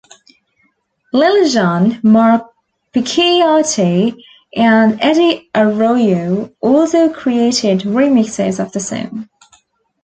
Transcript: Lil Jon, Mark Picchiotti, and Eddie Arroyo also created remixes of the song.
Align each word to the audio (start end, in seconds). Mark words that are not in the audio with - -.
Lil 1.13 1.47
Jon, 1.47 1.99
Mark 2.01 2.51
Picchiotti, 2.91 4.15
and 4.55 4.97
Eddie 4.99 5.47
Arroyo 5.53 6.51
also 6.59 7.13
created 7.13 7.81
remixes 7.85 8.59
of 8.59 8.71
the 8.71 8.79
song. 8.79 9.29